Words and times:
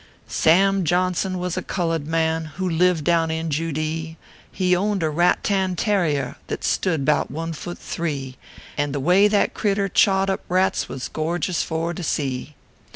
Sam 0.27 0.83
Johnson 0.83 1.37
was 1.37 1.57
a 1.57 1.61
cullud 1.61 2.07
man, 2.07 2.45
Who 2.57 2.67
lived 2.67 3.03
down 3.03 3.29
in 3.29 3.51
Judce; 3.51 4.15
lie 4.59 4.73
owned 4.75 5.03
a 5.03 5.11
rat 5.11 5.43
tan 5.43 5.75
tarrier 5.75 6.37
That 6.47 6.63
stood 6.63 7.05
bout 7.05 7.29
one 7.29 7.53
foot 7.53 7.77
three; 7.77 8.35
And 8.79 8.95
the 8.95 8.99
way 8.99 9.27
that 9.27 9.53
critter 9.53 9.87
chawed 9.87 10.27
up 10.31 10.41
rats 10.49 10.89
Was 10.89 11.03
g 11.07 11.13
orjus 11.21 11.61
for 11.63 11.93
to 11.93 12.01
see. 12.01 12.55